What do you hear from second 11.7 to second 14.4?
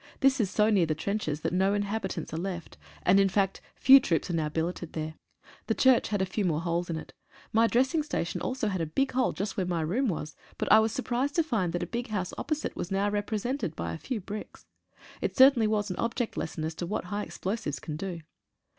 that a big house opposite was now repre sented by a few